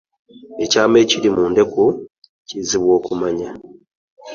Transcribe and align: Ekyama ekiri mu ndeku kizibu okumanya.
Ekyama 0.63 0.97
ekiri 1.03 1.29
mu 1.35 1.43
ndeku 1.51 1.83
kizibu 2.47 2.89
okumanya. 2.97 3.49